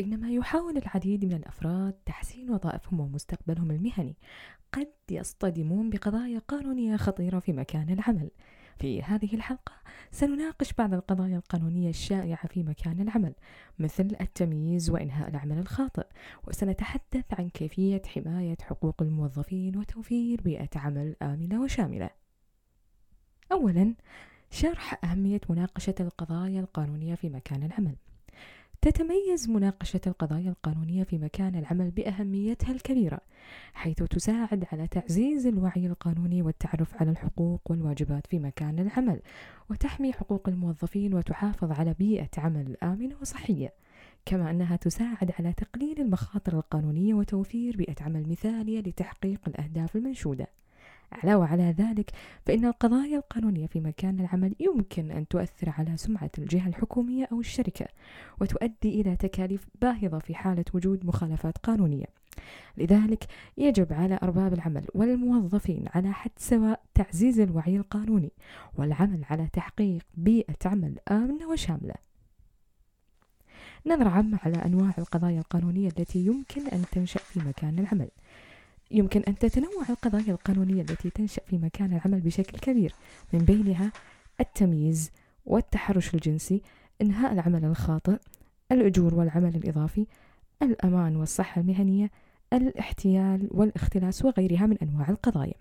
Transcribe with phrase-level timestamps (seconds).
[0.00, 4.16] بينما يحاول العديد من الأفراد تحسين وظائفهم ومستقبلهم المهني.
[4.72, 8.30] قد يصطدمون بقضايا قانونية خطيرة في مكان العمل.
[8.78, 9.72] في هذه الحلقة
[10.10, 13.34] سنناقش بعض القضايا القانونية الشائعة في مكان العمل
[13.78, 16.06] مثل التمييز وإنهاء العمل الخاطئ.
[16.48, 22.10] وسنتحدث عن كيفية حماية حقوق الموظفين وتوفير بيئة عمل آمنة وشاملة.
[23.52, 23.94] أولا
[24.50, 27.96] شرح أهمية مناقشة القضايا القانونية في مكان العمل.
[28.82, 33.20] تتميز مناقشة القضايا القانونية في مكان العمل بأهميتها الكبيرة،
[33.74, 39.20] حيث تساعد على تعزيز الوعي القانوني والتعرف على الحقوق والواجبات في مكان العمل،
[39.70, 43.72] وتحمي حقوق الموظفين وتحافظ على بيئة عمل آمنة وصحية.
[44.26, 50.46] كما أنها تساعد على تقليل المخاطر القانونية وتوفير بيئة عمل مثالية لتحقيق الأهداف المنشودة.
[51.12, 52.10] علاوة على ذلك
[52.46, 57.86] فإن القضايا القانونية في مكان العمل يمكن أن تؤثر على سمعة الجهة الحكومية أو الشركة
[58.40, 62.06] وتؤدي إلى تكاليف باهظة في حالة وجود مخالفات قانونية.
[62.76, 63.24] لذلك
[63.58, 68.32] يجب على أرباب العمل والموظفين على حد سواء تعزيز الوعي القانوني
[68.74, 71.94] والعمل على تحقيق بيئة عمل آمنة وشاملة.
[73.86, 78.08] نظرة عامة على أنواع القضايا القانونية التي يمكن أن تنشأ في مكان العمل.
[78.90, 82.94] يمكن أن تتنوع القضايا القانونية التي تنشأ في مكان العمل بشكل كبير.
[83.32, 83.92] من بينها
[84.40, 85.10] التمييز
[85.46, 86.62] والتحرش الجنسي
[87.02, 88.18] إنهاء العمل الخاطئ
[88.72, 90.06] الأجور والعمل الإضافي
[90.62, 92.10] الأمان والصحة المهنية
[92.52, 95.54] الاحتيال والاختلاس وغيرها من أنواع القضايا.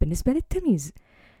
[0.00, 0.92] بالنسبة للتمييز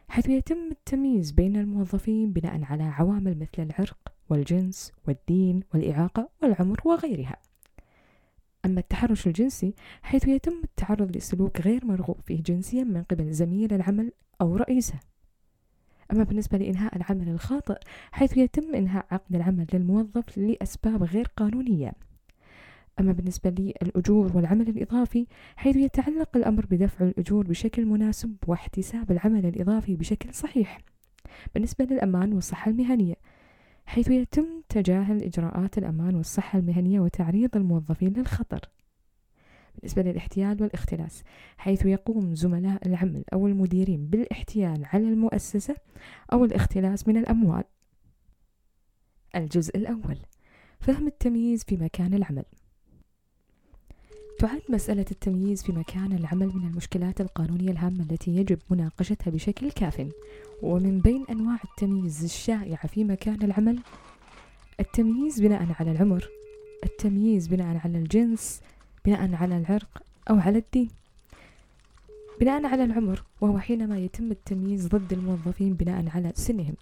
[0.08, 3.98] حيث يتم التمييز بين الموظفين بناء على عوامل مثل العرق
[4.30, 7.36] والجنس والدين والإعاقة والعمر وغيرها.
[8.66, 14.12] أما التحرش الجنسي حيث يتم التعرض لسلوك غير مرغوب فيه جنسيا من قبل زميل العمل
[14.40, 14.94] أو رئيسه.
[16.12, 17.78] أما بالنسبة لإنهاء العمل الخاطئ
[18.12, 21.92] حيث يتم إنهاء عقد العمل للموظف لأسباب غير قانونية.
[23.00, 29.96] أما بالنسبة للأجور والعمل الإضافي حيث يتعلق الأمر بدفع الأجور بشكل مناسب واحتساب العمل الإضافي
[29.96, 30.78] بشكل صحيح.
[31.54, 33.16] بالنسبة للأمان والصحة المهنية
[33.86, 38.70] حيث يتم تجاهل إجراءات الأمان والصحة المهنية وتعريض الموظفين للخطر.
[39.74, 41.22] بالنسبة للاحتيال والاختلاس
[41.56, 45.76] حيث يقوم زملاء العمل أو المديرين بالاحتيال على المؤسسة
[46.32, 47.64] أو الاختلاس من الأموال.
[49.36, 50.18] الجزء الأول
[50.80, 52.44] فهم التمييز في مكان العمل.
[54.38, 60.08] تعد مسألة التمييز في مكان العمل من المشكلات القانونية الهامة التي يجب مناقشتها بشكل كاف؟
[60.62, 63.78] ومن بين أنواع التمييز الشائعة في مكان العمل؟
[64.80, 66.28] التمييز بناء على العمر
[66.84, 68.60] التمييز بناء على الجنس
[69.04, 70.88] بناء على العرق أو على الدين.
[72.40, 76.74] بناء على العمر وهو حينما يتم التمييز ضد الموظفين بناء على سنهم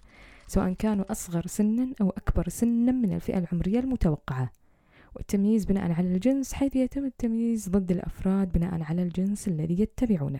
[0.47, 4.51] سواء كانوا أصغر سنا أو أكبر سنا من الفئة العمرية المتوقعة.
[5.15, 10.39] والتمييز بناء على الجنس حيث يتم التمييز ضد الأفراد بناء على الجنس الذي يتبعونه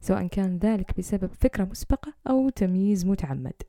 [0.00, 3.62] سواء كان ذلك بسبب فكرة مسبقة أو تمييز متعمد.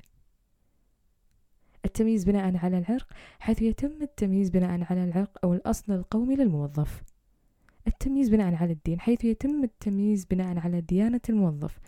[1.86, 3.08] التمييز بناء على العرق
[3.40, 7.04] حيث يتم التمييز بناء على العرق أو الأصل القومي للموظف.
[7.88, 11.80] التمييز بناء على الدين حيث يتم التمييز بناء على ديانة الموظف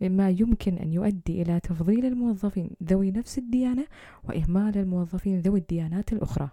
[0.00, 3.86] مما يمكن أن يؤدي إلى تفضيل الموظفين ذوي نفس الديانة
[4.24, 6.50] وإهمال الموظفين ذوي الديانات الأخرى.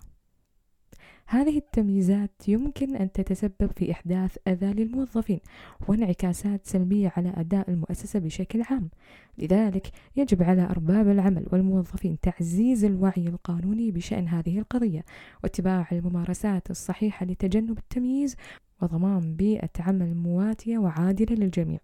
[1.31, 5.39] هذه التمييزات يمكن أن تتسبب في إحداث أذى للموظفين
[5.87, 8.89] وانعكاسات سلبية على أداء المؤسسة بشكل عام.
[9.37, 15.05] لذلك يجب على أرباب العمل والموظفين تعزيز الوعي القانوني بشأن هذه القضية
[15.43, 18.35] واتباع الممارسات الصحيحة لتجنب التمييز
[18.81, 21.79] وضمان بيئة عمل مواتية وعادلة للجميع.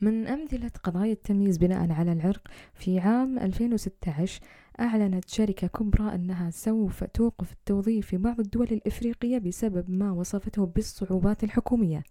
[0.00, 4.40] من أمثلة قضايا التمييز بناء على العرق في عام 2016
[4.80, 11.44] أعلنت شركة كبرى أنها سوف توقف التوظيف في بعض الدول الإفريقية بسبب ما وصفته بالصعوبات
[11.44, 12.02] الحكومية.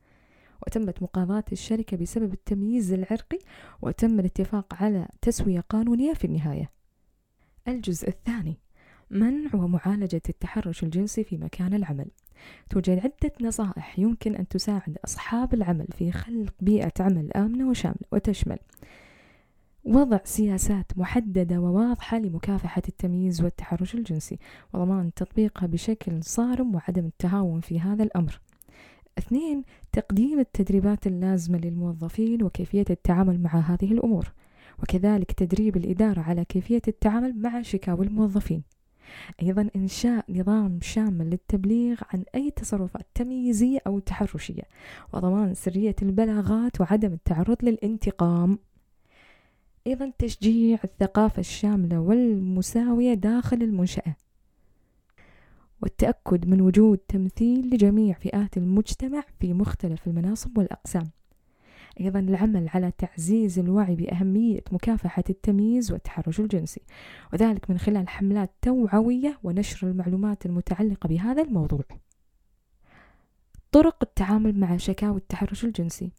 [0.67, 3.39] وتمت مقاضاة الشركة بسبب التمييز العرقي
[3.81, 6.71] وتم الاتفاق على تسوية قانونية في النهاية.
[7.67, 8.57] الجزء الثاني
[9.09, 12.07] منع ومعالجة التحرش الجنسي في مكان العمل.
[12.69, 18.57] توجد عدة نصائح يمكن أن تساعد أصحاب العمل في خلق بيئة عمل آمنة وشاملة وتشمل
[19.89, 24.39] وضع سياسات محددة وواضحة لمكافحة التمييز والتحرش الجنسي
[24.73, 28.39] وضمان تطبيقها بشكل صارم وعدم التهاون في هذا الأمر.
[29.17, 34.33] اثنين تقديم التدريبات اللازمة للموظفين وكيفية التعامل مع هذه الأمور
[34.83, 38.63] وكذلك تدريب الإدارة على كيفية التعامل مع شكاوى الموظفين.
[39.41, 44.63] أيضا إنشاء نظام شامل للتبليغ عن أي تصرفات تمييزية أو تحرشية
[45.13, 48.59] وضمان سرية البلاغات وعدم التعرض للانتقام.
[49.87, 54.15] أيضا تشجيع الثقافة الشاملة والمساوية داخل المنشأة
[55.81, 61.09] والتأكد من وجود تمثيل لجميع فئات المجتمع في مختلف المناصب والأقسام.
[61.99, 66.81] أيضا العمل على تعزيز الوعي بأهمية مكافحة التمييز والتحرش الجنسي
[67.33, 71.83] وذلك من خلال حملات توعوية ونشر المعلومات المتعلقة بهذا الموضوع.
[73.71, 76.11] طرق التعامل مع شكاوى التحرش الجنسي.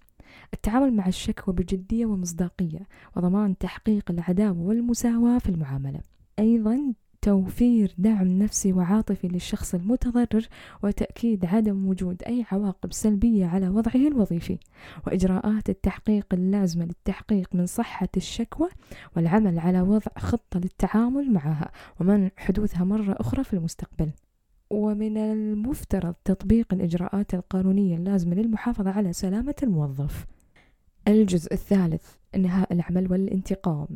[0.54, 2.86] التعامل مع الشكوى بجدية ومصداقية
[3.16, 6.00] وضمان تحقيق العدالة والمساواة في المعاملة.
[6.38, 10.48] أيضا توفير دعم نفسي وعاطفي للشخص المتضرر
[10.82, 14.58] وتأكيد عدم وجود أي عواقب سلبية على وضعه الوظيفي.
[15.06, 18.68] وإجراءات التحقيق اللازمة للتحقيق من صحة الشكوى
[19.16, 24.10] والعمل على وضع خطة للتعامل معها ومنع حدوثها مرة أخرى في المستقبل.
[24.70, 30.26] ومن المفترض تطبيق الإجراءات القانونية اللازمة للمحافظة على سلامة الموظف.
[31.08, 33.88] الجزء الثالث إنهاء العمل والانتقام.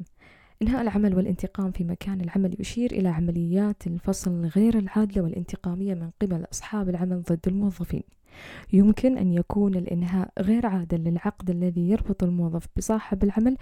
[0.63, 6.45] إنهاء العمل والانتقام في مكان العمل يشير إلى عمليات الفصل غير العادلة والانتقامية من قبل
[6.53, 8.03] أصحاب العمل ضد الموظفين.
[8.73, 13.57] يمكن أن يكون الإنهاء غير عادل للعقد الذي يربط الموظف بصاحب العمل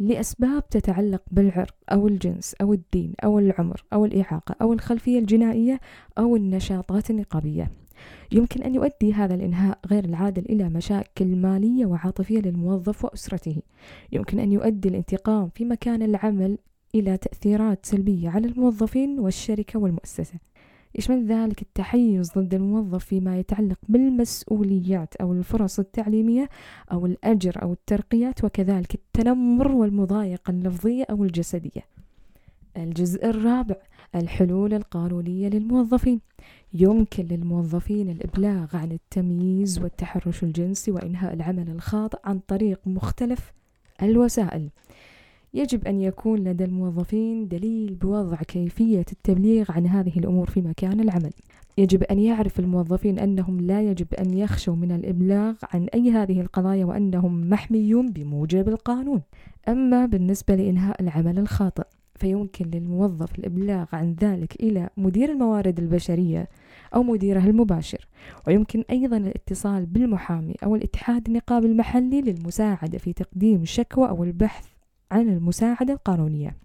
[0.00, 5.80] لأسباب تتعلق بالعرق أو الجنس أو الدين أو العمر أو الإعاقة أو الخلفية الجنائية
[6.18, 7.70] أو النشاطات النقابية.
[8.32, 13.62] يمكن أن يؤدي هذا الإنهاء غير العادل إلى مشاكل مالية وعاطفية للموظف وأسرته.
[14.12, 16.58] يمكن أن يؤدي الانتقام في مكان العمل
[16.94, 20.34] إلى تأثيرات سلبية على الموظفين والشركة والمؤسسة.
[20.94, 26.48] يشمل ذلك التحيز ضد الموظف فيما يتعلق بالمسؤوليات أو الفرص التعليمية
[26.92, 31.84] أو الأجر أو الترقيات وكذلك التنمر والمضايقة اللفظية أو الجسدية.
[32.76, 33.76] الجزء الرابع
[34.14, 36.20] الحلول القانونية للموظفين.
[36.74, 43.52] يمكن للموظفين الإبلاغ عن التمييز والتحرش الجنسي وإنهاء العمل الخاطئ عن طريق مختلف
[44.02, 44.68] الوسائل.
[45.54, 51.30] يجب أن يكون لدى الموظفين دليل بوضع كيفية التبليغ عن هذه الأمور في مكان العمل.
[51.78, 56.84] يجب أن يعرف الموظفين أنهم لا يجب أن يخشوا من الإبلاغ عن أي هذه القضايا
[56.84, 59.22] وأنهم محميون بموجب القانون.
[59.68, 66.48] أما بالنسبة لإنهاء العمل الخاطئ فيمكن للموظف الإبلاغ عن ذلك إلى مدير الموارد البشرية
[66.94, 68.08] أو مديره المباشر.
[68.46, 74.69] ويمكن أيضا الاتصال بالمحامي أو الاتحاد النقابي المحلي للمساعدة في تقديم شكوى أو البحث
[75.10, 76.56] عن المساعدة القانونية.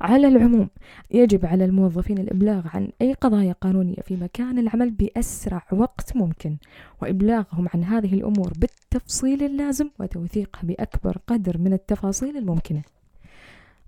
[0.00, 0.68] على العموم
[1.10, 6.56] يجب على الموظفين الإبلاغ عن أي قضايا قانونية في مكان العمل بأسرع وقت ممكن
[7.02, 12.82] وإبلاغهم عن هذه الأمور بالتفصيل اللازم وتوثيقها بأكبر قدر من التفاصيل الممكنة.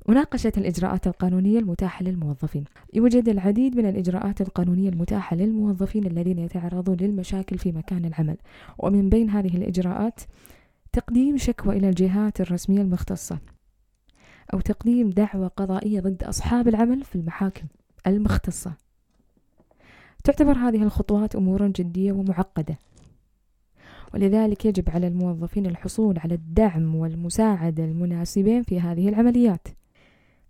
[0.09, 2.65] مناقشة الإجراءات القانونية المتاحة للموظفين.
[2.95, 8.37] يوجد العديد من الإجراءات القانونية المتاحة للموظفين الذين يتعرضون للمشاكل في مكان العمل
[8.79, 10.21] ومن بين هذه الإجراءات
[10.93, 13.39] تقديم شكوى إلى الجهات الرسمية المختصة
[14.55, 17.67] أو تقديم دعوى قضائية ضد أصحاب العمل في المحاكم
[18.07, 18.73] المختصة.
[20.25, 22.79] تعتبر هذه الخطوات أمورا جدية ومعقدة
[24.15, 29.69] ولذلك يجب على الموظفين الحصول على الدعم والمساعدة المناسبين في هذه العمليات.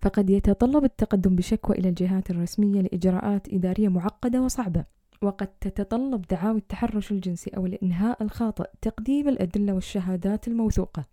[0.00, 4.84] فقد يتطلب التقدم بشكوى إلى الجهات الرسمية لإجراءات إدارية معقدة وصعبة.
[5.22, 11.04] وقد تتطلب دعاوى التحرش الجنسي أو الإنهاء الخاطئ تقديم الأدلة والشهادات الموثوقة.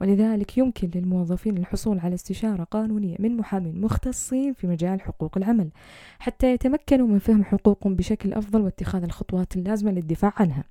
[0.00, 5.70] ولذلك يمكن للموظفين الحصول على استشارة قانونية من محامين مختصين في مجال حقوق العمل
[6.18, 10.64] حتى يتمكنوا من فهم حقوقهم بشكل أفضل واتخاذ الخطوات اللازمة للدفاع عنها.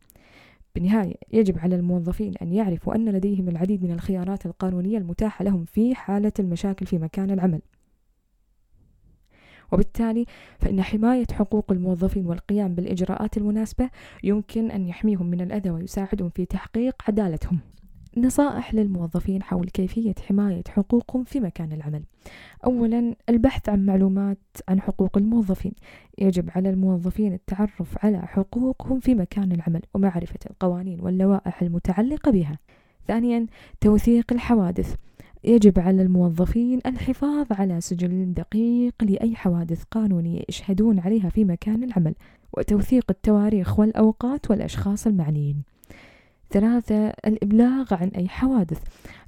[0.75, 5.96] بالنهاية يجب على الموظفين أن يعرفوا أن لديهم العديد من الخيارات القانونية المتاحة لهم في
[5.96, 7.62] حالة المشاكل في مكان العمل.
[9.72, 10.25] وبالتالي
[10.60, 13.90] فإن حماية حقوق الموظفين والقيام بالإجراءات المناسبة
[14.24, 17.60] يمكن أن يحميهم من الأذى ويساعدهم في تحقيق عدالتهم
[18.18, 22.04] نصائح للموظفين حول كيفية حماية حقوقهم في مكان العمل.
[22.66, 24.38] أولا البحث عن معلومات
[24.70, 25.74] عن حقوق الموظفين.
[26.18, 32.60] يجب على الموظفين التعرف على حقوقهم في مكان العمل ومعرفة القوانين واللوائح المتعلقة بها.
[33.08, 33.48] ثانيا
[33.82, 34.96] توثيق الحوادث.
[35.43, 42.13] يجب على الموظفين الحفاظ على سجل دقيق لأي حوادث قانونية يشهدون عليها في مكان العمل
[42.53, 45.63] وتوثيق التواريخ والأوقات والأشخاص المعنيين.
[46.50, 48.81] ثلاثة الإبلاغ عن أي حوادث.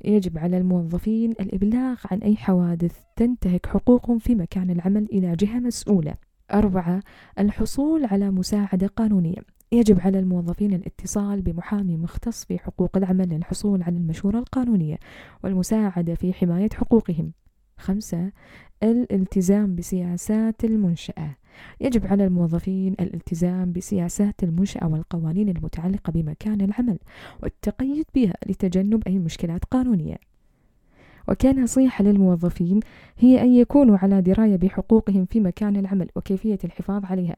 [0.05, 6.13] يجب على الموظفين الإبلاغ عن أي حوادث تنتهك حقوقهم في مكان العمل إلى جهة مسؤولة.
[6.53, 7.00] أربعة
[7.39, 9.39] الحصول على مساعدة قانونية.
[9.74, 15.00] يجب على الموظفين الاتصال بمحامي مختص في حقوق العمل للحصول على المشورة القانونية
[15.44, 17.32] والمساعدة في حماية حقوقهم.
[17.77, 18.32] خمسة
[18.84, 21.36] الالتزام بسياسات المنشأة.
[21.82, 27.00] يجب على الموظفين الالتزام بسياسات المنشأة والقوانين المتعلقة بمكان العمل
[27.44, 30.18] والتقيد بها لتجنب أي مشكلات قانونية.
[31.27, 32.80] وكان نصيحة للموظفين
[33.18, 37.36] هي أن يكونوا على دراية بحقوقهم في مكان العمل وكيفية الحفاظ عليها.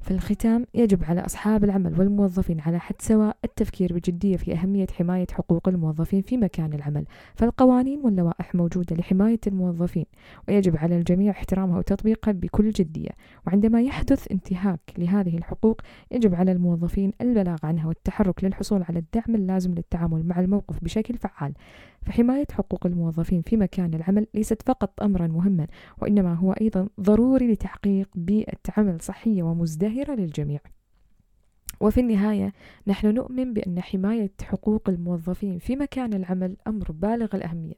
[0.00, 5.26] في الختام يجب على أصحاب العمل والموظفين على حد سواء التفكير بجدية في أهمية حماية
[5.32, 10.04] حقوق الموظفين في مكان العمل فالقوانين واللوائح موجودة لحماية الموظفين
[10.48, 13.10] ويجب على الجميع احترامها وتطبيقها بكل جدية
[13.46, 19.74] وعندما يحدث انتهاك لهذه الحقوق يجب على الموظفين البلاغ عنها والتحرك للحصول على الدعم اللازم
[19.74, 21.52] للتعامل مع الموقف بشكل فعال.
[22.02, 25.66] فحماية حقوق الموظفين في مكان العمل ليست فقط أمرا مهما
[26.02, 30.60] وإنما هو أيضا ضروري لتحقيق بيئة عمل صحية ومزدهرة للجميع.
[31.80, 32.52] وفي النهاية
[32.86, 37.74] نحن نؤمن بأن حماية حقوق الموظفين في مكان العمل أمر بالغ الأهمية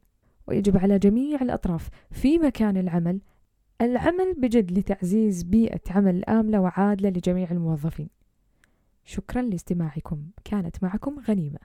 [0.46, 3.20] ويجب على جميع الأطراف في مكان العمل
[3.80, 8.08] العمل بجد لتعزيز بيئة عمل آمنة وعادلة لجميع الموظفين.
[9.04, 10.22] شكرا لاستماعكم.
[10.44, 11.58] كانت معكم غنيمة.